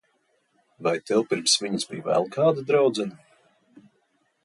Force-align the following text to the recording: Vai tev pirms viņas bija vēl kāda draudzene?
Vai 0.87 0.93
tev 1.09 1.21
pirms 1.35 1.55
viņas 1.65 1.87
bija 1.93 2.07
vēl 2.09 2.27
kāda 2.39 2.67
draudzene? 2.73 3.87